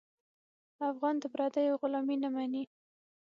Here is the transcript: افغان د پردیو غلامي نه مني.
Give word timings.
افغان 0.91 1.15
د 1.21 1.25
پردیو 1.33 1.79
غلامي 1.81 2.15
نه 2.23 2.29
مني. 2.35 2.63